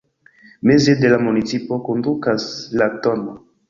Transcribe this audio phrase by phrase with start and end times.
[0.69, 2.51] Meze de la municipo kondukas
[2.81, 3.19] la tn.